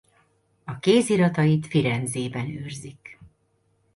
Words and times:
A 0.63 0.79
kéziratait 0.79 1.67
Firenzében 1.67 2.49
őrzik. 2.49 3.19